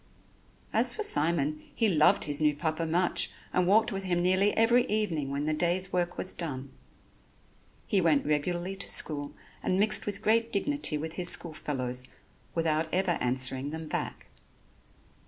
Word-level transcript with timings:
As 0.73 0.95
for 0.95 1.03
Simon, 1.03 1.61
he 1.75 1.87
loved 1.87 2.23
his 2.23 2.41
new 2.41 2.55
Papa 2.55 2.87
much, 2.87 3.29
and 3.53 3.67
walked 3.67 3.91
with 3.91 4.03
him 4.03 4.19
nearly 4.23 4.51
every 4.57 4.83
evening 4.87 5.29
when 5.29 5.45
the 5.45 5.53
day's 5.53 5.93
work 5.93 6.17
was 6.17 6.33
done. 6.33 6.71
He 7.85 8.01
went 8.01 8.25
regularly 8.25 8.75
to 8.77 8.89
school 8.89 9.35
and 9.61 9.79
mixed 9.79 10.07
with 10.07 10.23
great 10.23 10.51
dignity 10.51 10.97
with 10.97 11.17
his 11.17 11.29
school 11.29 11.53
fellows 11.53 12.07
without 12.55 12.91
ever 12.91 13.19
answering 13.21 13.69
them 13.69 13.87
back. 13.87 14.25